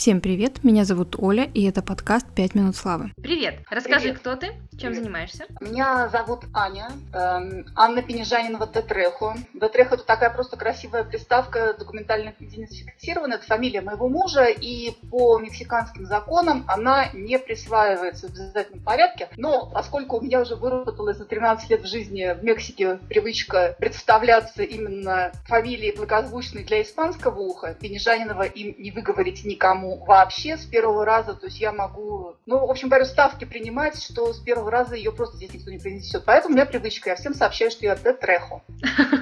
[0.00, 3.12] Всем привет, меня зовут Оля, и это подкаст «Пять минут славы».
[3.22, 4.18] Привет, расскажи, Привет.
[4.20, 4.96] кто ты, чем Привет.
[4.96, 5.44] занимаешься?
[5.60, 9.34] Меня зовут Аня, эм, Анна Пенежанинова Детрехо.
[9.52, 13.34] Детрехо– это такая просто красивая приставка, документально идентифицирована.
[13.34, 19.28] Это фамилия моего мужа, и по мексиканским законам она не присваивается в обязательном порядке.
[19.36, 24.62] Но поскольку у меня уже выработалась за 13 лет в жизни в Мексике привычка представляться
[24.62, 31.34] именно фамилией благозвучной для испанского уха, Пенежанинова им не выговорить никому вообще с первого раза.
[31.34, 35.12] То есть я могу, ну, в общем говоря, ставки принимать, что с первого раза ее
[35.12, 36.24] просто здесь никто не произнесет.
[36.24, 37.96] Поэтому у меня привычка, я всем сообщаю, что я.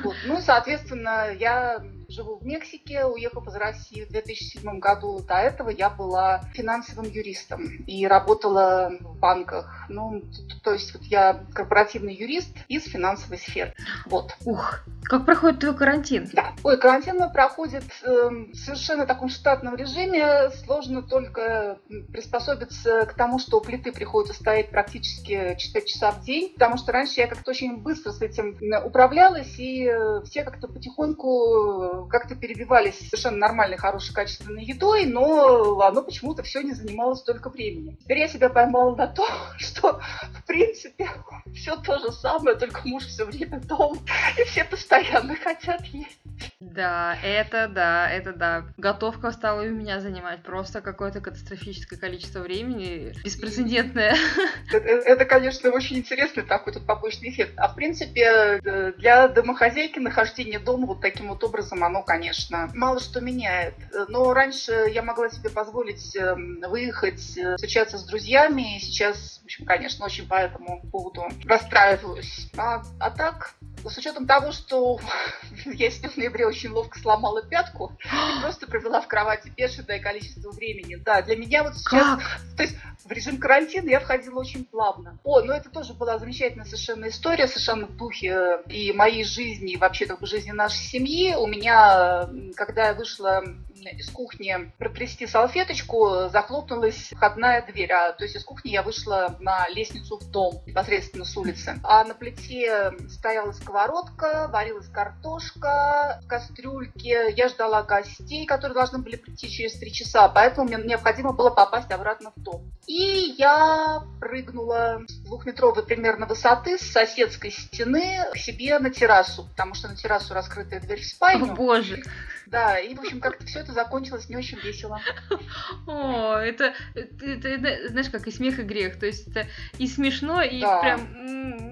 [0.05, 0.15] Вот.
[0.27, 5.21] Ну, соответственно, я живу в Мексике, уехав из России в 2007 году.
[5.21, 9.85] До этого я была финансовым юристом и работала в банках.
[9.91, 10.23] Ну,
[10.65, 13.75] то есть вот я корпоративный юрист из финансовой сферы.
[14.07, 14.35] Вот.
[14.47, 16.29] Ух, как проходит твой карантин?
[16.33, 16.53] Да.
[16.65, 20.51] Ой, карантин проходит эм, в совершенно таком штатном режиме.
[20.65, 21.79] Сложно только
[22.13, 26.93] приспособиться к тому, что у плиты приходится стоять практически 4 часа в день, потому что
[26.93, 32.35] раньше я как-то очень быстро с этим управлялась, и э, все как-то потихоньку э, как-то
[32.35, 37.97] перебивались совершенно нормальной, хорошей, качественной едой, но оно почему-то все не занимало столько времени.
[38.01, 39.27] Теперь я себя поймала на то,
[39.59, 40.01] что
[40.33, 41.09] в принципе
[41.55, 43.99] все то же самое, только муж все время дома,
[44.39, 46.19] и все постоянно хотят есть.
[46.61, 48.65] Да, это да, это да.
[48.77, 54.17] Готовка стала у меня занимать просто какое-то катастрофическое количество времени, беспрецедентное.
[54.73, 57.53] Это, конечно, очень интересный такой тут побочный эффект.
[57.59, 62.99] А в принципе, э, для домохозяйки нахождение дома вот таким вот образом, оно, конечно, мало
[62.99, 63.75] что меняет.
[64.09, 66.35] Но раньше я могла себе позволить э,
[66.67, 72.51] выехать, э, встречаться с друзьями, и сейчас, в общем, конечно, очень по этому поводу расстраиваюсь.
[72.57, 75.01] А, а так, с учетом того, что
[75.65, 80.51] я себе в ноябре очень ловко сломала пятку и просто провела в кровати бешеное количество
[80.51, 80.97] времени.
[80.97, 82.19] Да, для меня вот сейчас...
[82.19, 82.41] Как?
[82.57, 85.19] То есть в режим карантина я входила очень плавно.
[85.25, 89.73] О, ну это тоже была замечательная совершенно история, совершенно в духе э, и моей жизни,
[89.73, 91.35] и вообще как бы жизни нашей семьи.
[91.35, 93.45] У меня, когда я вышла
[93.87, 97.93] из кухни протрясти салфеточку, захлопнулась входная дверь.
[97.93, 101.79] А, то есть из кухни я вышла на лестницу в дом, непосредственно с улицы.
[101.83, 107.33] А на плите стояла сковородка, варилась картошка в кастрюльке.
[107.37, 111.91] Я ждала гостей, которые должны были прийти через три часа, поэтому мне необходимо было попасть
[111.91, 112.71] обратно в дом.
[112.87, 119.75] И я прыгнула с двухметровой примерно высоты с соседской стены к себе на террасу, потому
[119.75, 121.55] что на террасу раскрытая дверь в О спальню.
[121.55, 122.03] боже.
[122.51, 125.01] Да, и, в общем, как-то все это закончилось не очень весело.
[125.87, 128.99] О, это, это, это, знаешь, как и смех, и грех.
[128.99, 129.47] То есть это
[129.79, 130.81] и смешно, и Да.
[130.81, 131.01] прям,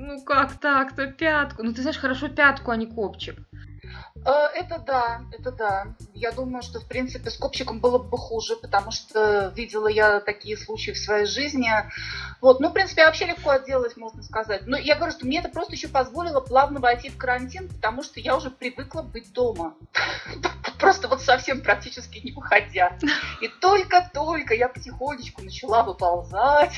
[0.06, 1.62] ну как так-то, пятку.
[1.62, 3.36] Ну ты знаешь, хорошо пятку, а не копчик.
[4.26, 5.86] Э, Это да, это да.
[6.12, 10.56] Я думаю, что, в принципе, с копчиком было бы хуже, потому что видела я такие
[10.56, 11.70] случаи в своей жизни.
[12.40, 14.66] Вот, ну, в принципе, вообще легко отделалась, можно сказать.
[14.66, 18.18] Но я говорю, что мне это просто еще позволило плавно войти в карантин, потому что
[18.18, 19.74] я уже привыкла быть дома.
[20.80, 22.98] Просто вот совсем практически не выходя.
[23.40, 26.72] И только-только я потихонечку начала выползать.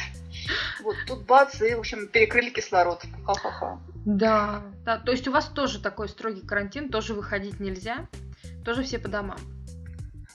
[0.82, 3.02] Вот тут бац, и, в общем, перекрыли кислород.
[3.26, 3.80] Ха-ха-ха.
[4.04, 4.62] Да.
[4.84, 4.98] да.
[4.98, 8.06] То есть у вас тоже такой строгий карантин, тоже выходить нельзя,
[8.64, 9.38] тоже все по домам.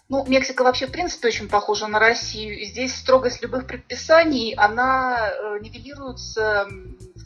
[0.09, 2.59] Ну, Мексика вообще, в принципе, очень похожа на Россию.
[2.59, 6.67] И здесь строгость любых предписаний, она э, нивелируется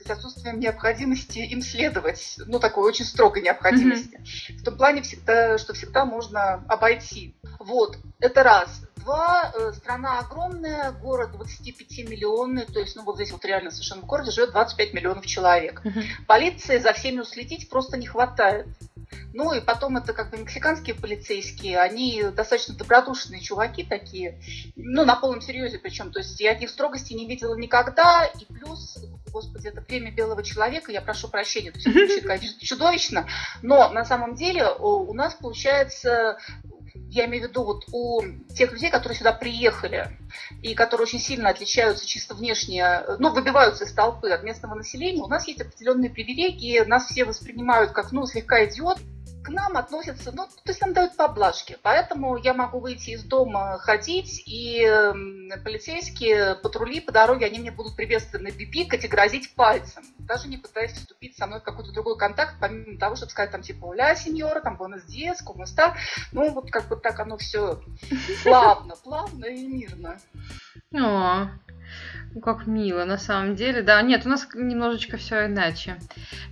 [0.07, 2.35] с отсутствием необходимости им следовать.
[2.45, 4.19] Ну, такой очень строгой необходимости.
[4.59, 7.35] В том плане, всегда, что всегда можно обойти.
[7.59, 8.81] Вот, это раз.
[8.97, 14.05] Два, э, страна огромная, город 25-миллионный, то есть, ну, вот здесь вот реально совершенно в
[14.05, 15.81] городе живет 25 миллионов человек.
[16.27, 18.67] Полиции за всеми уследить просто не хватает.
[19.33, 24.41] Ну и потом это как бы мексиканские полицейские, они достаточно добродушные чуваки такие,
[24.75, 28.97] ну на полном серьезе причем, то есть я их строгости не видела никогда, и плюс,
[29.37, 33.27] господи, это племя белого человека, я прошу прощения, это звучит, конечно, чудовищно,
[33.61, 36.39] но на самом деле о, у нас получается
[37.09, 38.21] я имею в виду вот у
[38.55, 40.17] тех людей, которые сюда приехали
[40.63, 45.27] и которые очень сильно отличаются чисто внешне, ну, выбиваются из толпы от местного населения, у
[45.27, 48.97] нас есть определенные привилегии, нас все воспринимают как, ну, слегка идиот,
[49.47, 51.77] к нам относятся, ну, то есть нам дают поблажки.
[51.81, 54.85] Поэтому я могу выйти из дома, ходить, и
[55.63, 60.03] полицейские патрули по дороге, они мне будут приветственно пипикать и грозить пальцем.
[60.19, 63.61] Даже не пытаясь вступить со мной в какой-то другой контакт, помимо того, чтобы сказать там
[63.61, 65.95] типа «Ля, сеньора», там «Буэнос диас», «Кому está?».
[66.33, 67.81] Ну, вот как бы так оно все
[68.43, 70.19] плавно, плавно и мирно.
[70.93, 71.47] О,
[72.33, 73.81] ну, как мило, на самом деле.
[73.81, 75.99] Да, нет, у нас немножечко все иначе.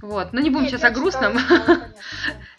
[0.01, 1.33] Вот, но не будем Нет, сейчас о грустном.
[1.33, 1.93] конечно.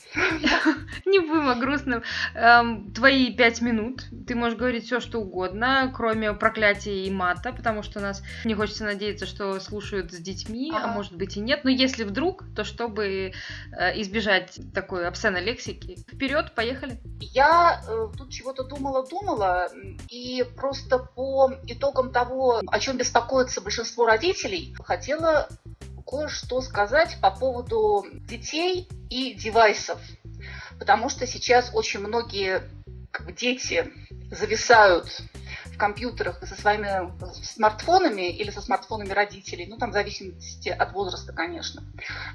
[1.05, 2.03] Не будем о грустном.
[2.35, 4.05] Эм, твои пять минут.
[4.27, 8.85] Ты можешь говорить все, что угодно, кроме проклятия и мата, потому что нас не хочется
[8.85, 11.65] надеяться, что слушают с детьми, а может быть и нет.
[11.65, 13.33] Но если вдруг, то чтобы
[13.73, 15.97] э, избежать такой обсценной лексики.
[16.11, 17.01] Вперед, поехали.
[17.21, 19.69] Я э, тут чего-то думала-думала,
[20.09, 25.49] и просто по итогам того, о чем беспокоится большинство родителей, хотела
[26.07, 30.01] кое-что сказать по поводу детей и девайсов.
[30.79, 32.63] Потому что сейчас очень многие
[33.11, 33.91] как бы, дети
[34.31, 35.23] зависают
[35.65, 37.13] в компьютерах со своими
[37.43, 41.83] смартфонами или со смартфонами родителей, ну там в зависимости от возраста, конечно.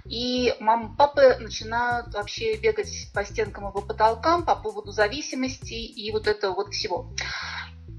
[0.06, 6.12] И мама папы начинают вообще бегать по стенкам и по потолкам по поводу зависимости и
[6.12, 7.12] вот этого вот всего.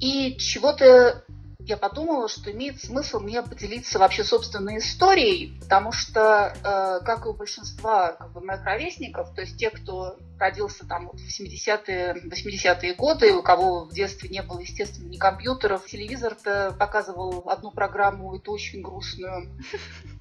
[0.00, 1.24] И чего-то
[1.66, 7.28] я подумала, что имеет смысл мне поделиться вообще собственной историей, потому что, э, как и
[7.28, 12.14] у большинства как бы, моих ровесников, то есть те, кто родился там вот, в 70-е,
[12.24, 18.36] 80-е годы, у кого в детстве не было, естественно, ни компьютеров, телевизор-то показывал одну программу,
[18.36, 19.48] это очень грустную.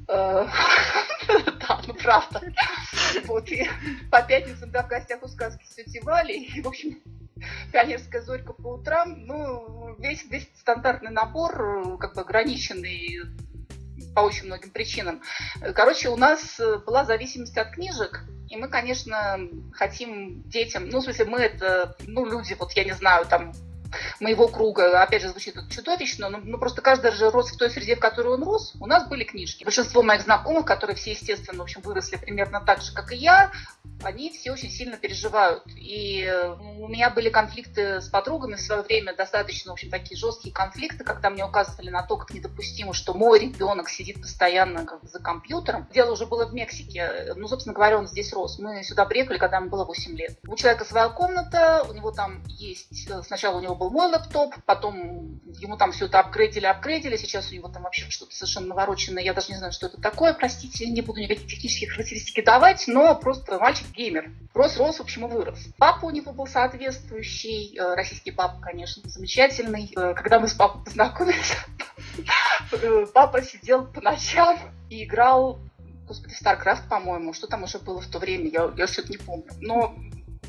[0.08, 0.46] Э,
[1.28, 2.42] да, ну правда.
[3.26, 3.68] Вот, и
[4.12, 7.02] по пятницам, да, в гостях у сказки с тетей и, в общем,
[7.72, 13.22] пионерская зорька по утрам, ну, весь, весь стандартный набор, как бы ограниченный
[14.16, 15.22] по очень многим причинам.
[15.74, 19.40] Короче, у нас была зависимость от книжек, и мы, конечно,
[19.74, 23.54] хотим детям, ну, в смысле, мы это, ну, люди, вот я не знаю, там,
[24.20, 27.70] моего круга, опять же, звучит это чудовищно, но, но просто каждый же рос в той
[27.70, 29.64] среде, в которой он рос, у нас были книжки.
[29.64, 33.52] Большинство моих знакомых, которые все, естественно, в общем, выросли примерно так же, как и я,
[34.04, 35.64] они все очень сильно переживают.
[35.76, 40.18] И э, у меня были конфликты с подругами в свое время, достаточно, в общем, такие
[40.18, 45.04] жесткие конфликты, когда мне указывали на то, как недопустимо, что мой ребенок сидит постоянно как
[45.04, 45.88] за компьютером.
[45.94, 47.34] Дело уже было в Мексике.
[47.36, 48.60] Ну, собственно говоря, он здесь рос.
[48.60, 50.40] Мы сюда приехали, когда ему было 8 лет.
[50.48, 53.10] У человека своя комната, у него там есть...
[53.10, 57.18] Э, сначала у него был мой лэптоп, потом ему там все это апгрейдили, апгрейдили.
[57.18, 59.24] Сейчас у него там вообще что-то совершенно навороченное.
[59.24, 63.16] Я даже не знаю, что это такое, простите, не буду никакие технические характеристики давать, но
[63.16, 64.32] просто мальчик геймер.
[64.54, 65.58] Рос, рос, в общем, и вырос.
[65.80, 69.92] Папа у него был соответствующий, э, российский папа, конечно, замечательный.
[69.96, 71.58] Э, когда мы с папой познакомились,
[72.72, 74.60] э, папа сидел по ночам
[74.92, 75.60] и играл
[76.08, 79.46] господи, StarCraft, по-моему, что там уже было в то время, я, я что-то не помню.
[79.60, 79.96] Но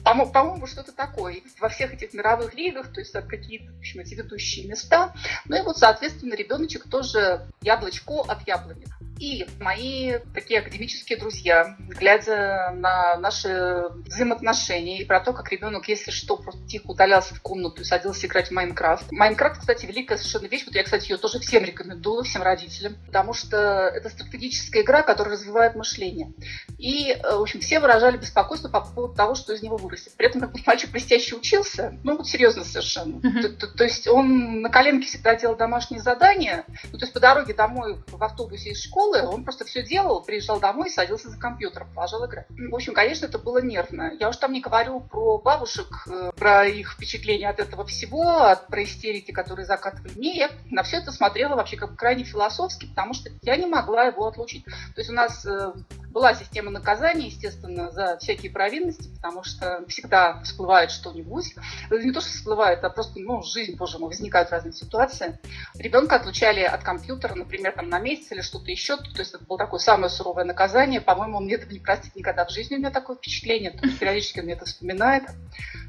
[0.05, 1.43] по-моему, что-то такое.
[1.61, 5.13] Во всех этих мировых лигах, то есть какие-то, в общем, эти ведущие места.
[5.47, 8.87] Ну и вот, соответственно, ребеночек тоже яблочко от яблони.
[9.23, 16.11] И мои такие академические друзья, глядя на наши взаимоотношения и про то, как ребенок, если
[16.11, 19.13] что, просто тихо удалялся в комнату и садился играть в Майнкрафт.
[19.13, 20.65] Майнкрафт, кстати, великая совершенно вещь.
[20.67, 23.57] Вот я, кстати, ее тоже всем рекомендую, всем родителям, потому что
[23.95, 26.33] это стратегическая игра, которая развивает мышление.
[26.77, 30.15] И, э, в общем, все выражали беспокойство по поводу того, что из него вырастет.
[30.17, 33.21] При этом, как бы мальчик блестяще учился, ну вот серьезно совершенно.
[33.21, 37.21] То, то, то есть он на коленке всегда делал домашние задания, ну, то есть по
[37.21, 41.39] дороге домой в автобусе из школы школы, он просто все делал, приезжал домой, садился за
[41.39, 42.47] компьютер, продолжал играть.
[42.49, 44.13] В общем, конечно, это было нервно.
[44.19, 48.67] Я уж там не говорю про бабушек, э, про их впечатления от этого всего, от,
[48.69, 50.13] про истерики, которые закатывали.
[50.17, 50.37] мне.
[50.37, 54.27] Я на все это смотрела вообще как крайне философски, потому что я не могла его
[54.27, 54.65] отлучить.
[54.65, 55.73] То есть у нас э,
[56.13, 61.55] была система наказания, естественно, за всякие провинности, потому что всегда всплывает что-нибудь.
[61.91, 65.39] Не то, что всплывает, а просто, ну, жизнь, боже мой, возникают разные ситуации.
[65.75, 68.92] Ребенка отлучали от компьютера, например, там на месяц или что-то еще.
[68.97, 71.01] То есть это было такое самое суровое наказание.
[71.01, 72.77] По-моему, он мне этого не простит никогда в жизни.
[72.77, 73.71] У меня такое впечатление.
[73.71, 75.25] То периодически он мне это вспоминает.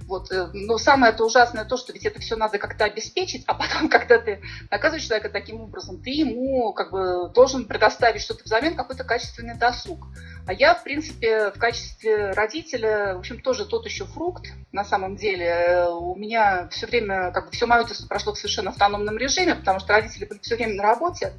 [0.08, 0.32] Вот.
[0.32, 3.90] Э, но самое это ужасное то, что ведь это все надо как-то обеспечить, а потом,
[3.90, 9.04] когда ты наказываешь человека таким образом, ты ему как бы должен предоставить что-то взамен, какой-то
[9.04, 10.08] качественный досуг.
[10.46, 15.16] А я, в принципе, в качестве родителя, в общем, тоже тот еще фрукт, на самом
[15.16, 15.88] деле.
[15.90, 19.80] У меня все время, как бы все мое детство прошло в совершенно автономном режиме, потому
[19.80, 21.34] что родители были все время на работе.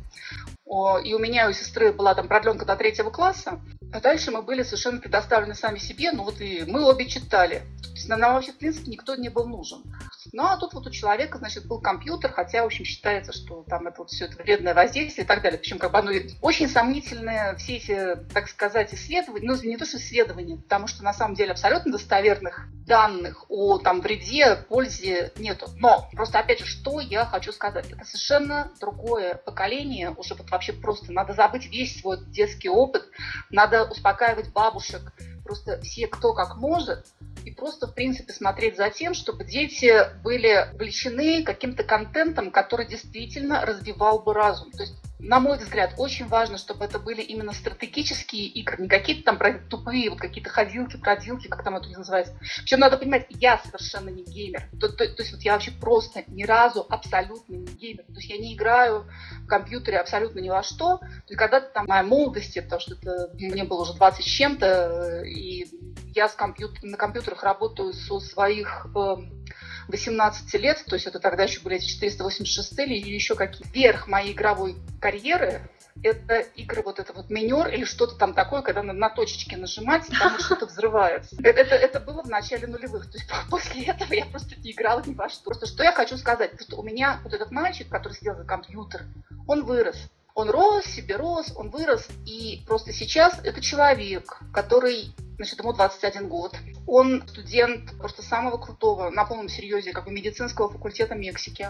[1.05, 3.61] И у меня и у сестры была там продленка до третьего класса.
[3.93, 6.11] А дальше мы были совершенно предоставлены сами себе.
[6.13, 7.63] Ну вот и мы обе читали.
[7.83, 9.83] То есть нам вообще, в принципе, никто не был нужен.
[10.37, 13.87] Ну а тут вот у человека, значит, был компьютер, хотя, в общем, считается, что там
[13.87, 15.61] это вот все это вредное воздействие и так далее.
[15.61, 16.11] Причем как бы оно
[16.43, 21.13] очень сомнительное, все эти, так сказать, исследования, ну не то, что исследования, потому что на
[21.13, 25.69] самом деле абсолютно достоверных данных о там вреде, пользе нету.
[25.77, 27.89] Но просто, опять же, что я хочу сказать.
[27.93, 33.05] Это совершенно другое поколение, уже вот вообще просто надо забыть весь свой детский опыт,
[33.51, 35.13] надо успокаивать бабушек,
[35.45, 37.07] просто все, кто как может,
[37.45, 43.65] и просто, в принципе, смотреть за тем, чтобы дети были увлечены каким-то контентом, который действительно
[43.65, 44.71] развивал бы разум.
[44.73, 44.95] То есть
[45.25, 49.39] на мой взгляд, очень важно, чтобы это были именно стратегические игры, не какие-то там
[49.69, 52.37] тупые, вот какие-то ходилки, продилки, как там это называется.
[52.59, 54.69] Причем надо понимать, я совершенно не геймер.
[54.79, 58.05] То, то, то есть вот я вообще просто ни разу абсолютно не геймер.
[58.05, 59.07] То есть я не играю
[59.43, 60.99] в компьютере абсолютно ни во что.
[60.99, 65.23] То есть когда-то там моя молодости, потому что это, мне было уже 20 с чем-то,
[65.25, 65.67] и
[66.15, 69.17] я с компьютер, на компьютерах работаю со своих э,
[69.89, 73.67] 18 лет, то есть это тогда еще были эти 486 или еще какие.
[73.73, 75.69] Верх моей игровой карьеры
[76.03, 80.09] это игры вот это вот минер или что-то там такое, когда надо на точечки нажимать,
[80.09, 81.37] и там что-то взрывается.
[81.39, 83.11] Это, это, это было в начале нулевых.
[83.11, 85.45] То есть после этого я просто не играла ни во что.
[85.45, 89.05] Просто что я хочу сказать, что у меня вот этот мальчик, который сидел за компьютер,
[89.47, 89.97] он вырос.
[90.35, 96.29] Он рос, себе рос, он вырос, и просто сейчас это человек, который значит, ему 21
[96.29, 96.55] год.
[96.87, 101.69] Он студент просто самого крутого, на полном серьезе, как бы медицинского факультета Мексики.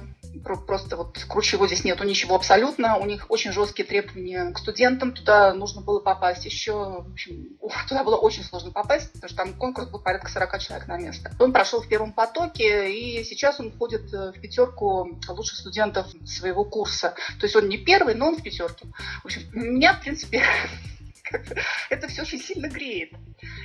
[0.67, 2.97] Просто вот круче его здесь нету ничего абсолютно.
[2.97, 5.13] У них очень жесткие требования к студентам.
[5.13, 7.57] Туда нужно было попасть еще, в общем,
[7.89, 11.33] туда было очень сложно попасть, потому что там конкурс был порядка 40 человек на место.
[11.39, 16.65] Он прошел в первом потоке, и сейчас он входит э, в пятерку лучших студентов своего
[16.65, 17.15] курса.
[17.39, 18.87] То есть он не первый, но он в пятерке.
[19.23, 20.43] В общем, меня, в принципе,
[21.91, 23.13] это все очень сильно греет.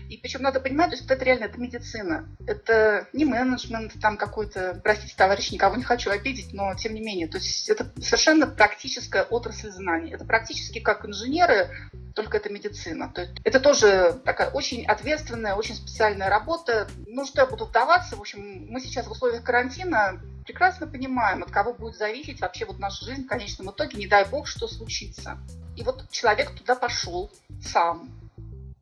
[0.09, 2.27] И причем надо понимать, что это реально это медицина.
[2.47, 7.27] Это не менеджмент там какой-то, простите, товарищ, никого не хочу обидеть, но тем не менее.
[7.27, 10.11] То есть это совершенно практическая отрасль знаний.
[10.11, 11.69] Это практически как инженеры,
[12.15, 13.11] только это медицина.
[13.13, 16.87] То есть это тоже такая очень ответственная, очень специальная работа.
[17.07, 21.51] Ну, что я буду вдаваться, в общем, мы сейчас в условиях карантина прекрасно понимаем, от
[21.51, 25.37] кого будет зависеть вообще вот наша жизнь в конечном итоге, не дай бог, что случится.
[25.75, 28.09] И вот человек туда пошел сам,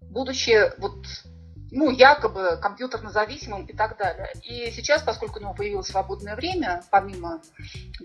[0.04, 0.96] будучи вот
[1.70, 4.32] ну, якобы компьютерно зависимым и так далее.
[4.44, 7.42] И сейчас, поскольку у него появилось свободное время, помимо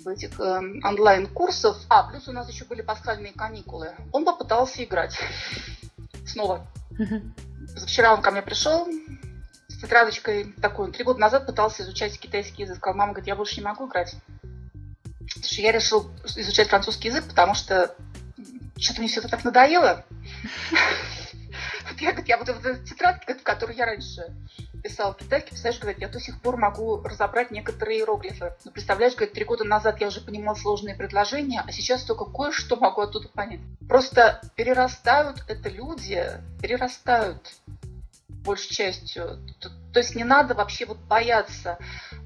[0.06, 5.16] этих э, онлайн-курсов, а, плюс у нас еще были пасхальные каникулы, он попытался играть
[6.26, 6.66] снова.
[7.86, 8.88] Вчера он ко мне пришел
[9.82, 12.78] тетрадочкой такой, три года назад пытался изучать китайский язык.
[12.78, 14.14] Сказал, мама говорит, я больше не могу играть.
[15.42, 17.94] Я решил изучать французский язык, потому что
[18.78, 20.04] что-то мне все это так надоело.
[22.00, 24.34] Я, я вот эта тетрадка, в которой я раньше
[24.82, 28.54] писала китайский, представляешь, говорит, я до сих пор могу разобрать некоторые иероглифы.
[28.64, 32.76] Но представляешь, говорит, три года назад я уже понимала сложные предложения, а сейчас только кое-что
[32.76, 33.60] могу оттуда понять.
[33.88, 36.28] Просто перерастают это люди,
[36.60, 37.52] перерастают
[38.42, 39.38] большей частью.
[39.60, 41.78] То, то есть не надо вообще вот бояться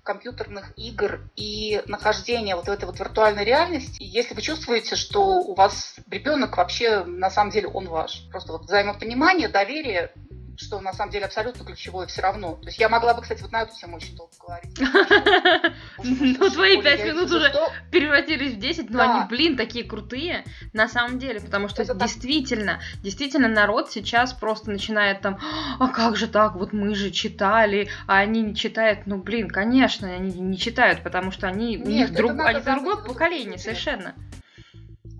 [0.02, 5.54] компьютерных игр и нахождения вот в этой вот виртуальной реальности, если вы чувствуете, что у
[5.54, 8.28] вас ребенок вообще на самом деле он ваш.
[8.30, 10.12] Просто вот взаимопонимание, доверие,
[10.56, 12.56] что на самом деле абсолютно ключевое все равно.
[12.56, 14.78] То есть я могла бы, кстати, вот на эту тему очень долго говорить.
[15.98, 17.52] Ну, твои пять минут уже
[17.90, 23.48] превратились в 10, но они, блин, такие крутые на самом деле, потому что действительно, действительно
[23.48, 25.38] народ сейчас просто начинает там,
[25.78, 30.08] а как же так, вот мы же читали, а они не читают, ну, блин, конечно,
[30.08, 32.62] они не читают, потому что они, у них другое
[32.96, 34.14] поколение совершенно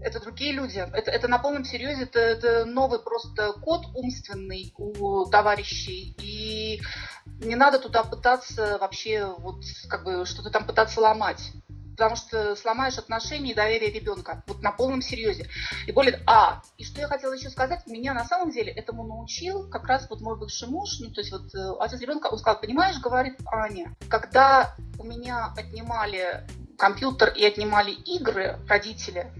[0.06, 0.78] это другие люди.
[0.78, 6.16] Это, это на полном серьезе, это, это новый просто код умственный у товарищей.
[6.22, 6.80] И
[7.40, 11.52] не надо туда пытаться вообще вот как бы что-то там пытаться ломать.
[11.90, 14.44] Потому что сломаешь отношения и доверие ребенка.
[14.46, 15.48] Вот на полном серьезе.
[15.86, 16.20] И более...
[16.26, 20.06] А, и что я хотела еще сказать, меня на самом деле этому научил как раз
[20.10, 23.38] вот мой бывший муж, ну, то есть вот э, отец ребенка, он сказал, понимаешь, говорит
[23.46, 26.46] Аня, когда у меня отнимали
[26.76, 29.32] компьютер и отнимали игры родители,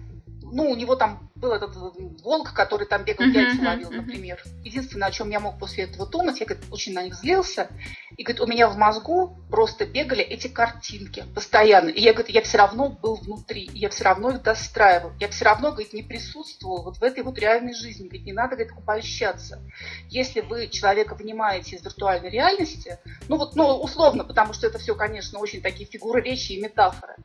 [0.57, 1.77] ну, у него там был этот
[2.25, 4.43] волк, который там бегал, яйца ловил, например.
[4.65, 7.69] Единственное, о чем я мог после этого думать, я, говорит, очень на них злился.
[8.17, 11.91] И, говорит, у меня в мозгу просто бегали эти картинки постоянно.
[11.91, 15.13] И я, говорит, я все равно был внутри, и я все равно их достраивал.
[15.21, 18.05] Я все равно, говорит, не присутствовал вот в этой вот реальной жизни.
[18.05, 19.61] Говорит, не надо, говорит, обольщаться.
[20.09, 22.99] Если вы человека вынимаете из виртуальной реальности,
[23.29, 27.17] ну вот, ну, условно, потому что это все, конечно, очень такие фигуры речи и метафоры,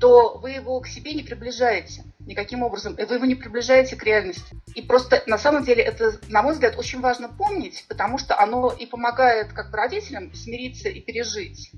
[0.00, 2.94] то вы его к себе не приближаете никаким образом.
[2.94, 4.56] Вы его не приближаете к реальности.
[4.74, 8.70] И просто на самом деле это, на мой взгляд, очень важно помнить, потому что оно
[8.70, 11.72] и помогает как бы родителям смириться и пережить.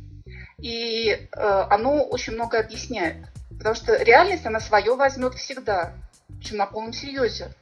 [0.59, 1.27] И э,
[1.71, 3.27] оно очень много объясняет.
[3.51, 5.95] Потому что реальность, она свое возьмет всегда.
[6.29, 7.53] Причем на полном серьезе.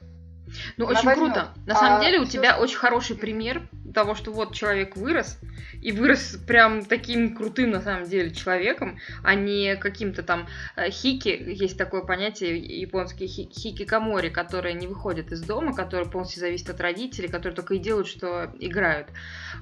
[0.76, 1.32] Ну, Она очень возьмет.
[1.32, 1.54] круто.
[1.66, 5.38] На а самом деле у тебя очень хороший пример того, что вот человек вырос,
[5.80, 11.28] и вырос прям таким крутым, на самом деле, человеком, а не каким-то там э, хики,
[11.28, 17.28] есть такое понятие японские хикикамори, которые не выходят из дома, которые полностью зависят от родителей,
[17.28, 19.08] которые только и делают, что играют.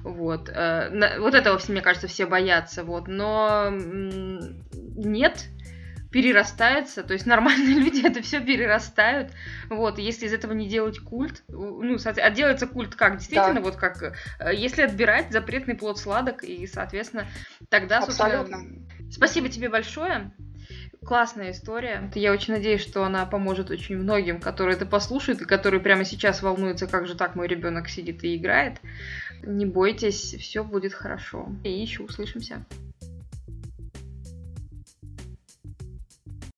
[0.03, 0.49] Вот.
[0.49, 3.07] Э, вот этого, мне кажется, все боятся, вот.
[3.07, 5.45] Но нет,
[6.11, 9.31] перерастается, то есть нормальные люди это все перерастают,
[9.69, 13.61] вот, если из этого не делать культ, ну, а делается культ как, действительно, да.
[13.61, 17.27] вот как, э, если отбирать запретный плод сладок, и, соответственно,
[17.69, 18.59] тогда, Абсолютно.
[19.11, 20.31] спасибо тебе большое,
[21.05, 22.11] классная история.
[22.15, 26.41] Я очень надеюсь, что она поможет очень многим, которые это послушают и которые прямо сейчас
[26.41, 28.79] волнуются, как же так мой ребенок сидит и играет.
[29.43, 31.49] Не бойтесь, все будет хорошо.
[31.63, 32.65] И еще услышимся.